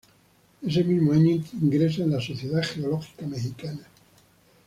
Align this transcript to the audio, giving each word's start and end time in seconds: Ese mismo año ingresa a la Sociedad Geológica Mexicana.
Ese 0.65 0.83
mismo 0.83 1.11
año 1.13 1.29
ingresa 1.61 2.01
a 2.03 2.07
la 2.07 2.19
Sociedad 2.19 2.63
Geológica 2.65 3.27
Mexicana. 3.27 3.85